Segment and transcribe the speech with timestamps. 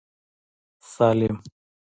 [0.93, 1.37] سالم.